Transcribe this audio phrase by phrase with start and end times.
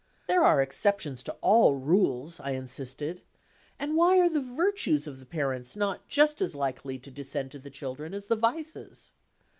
[0.27, 3.21] "There are exceptions to all rules," I insisted.
[3.77, 7.59] "And why are the virtues of the parents not just as likely to descend to
[7.59, 9.11] the children as the vices?